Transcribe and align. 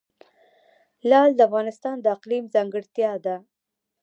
لعل 1.09 1.29
د 1.35 1.39
افغانستان 1.49 1.95
د 2.01 2.05
اقلیم 2.15 2.43
ځانګړتیا 2.55 3.11
ده. 3.25 3.35